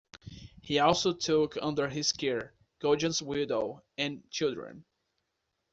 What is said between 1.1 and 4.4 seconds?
took under his care Goujon's widow and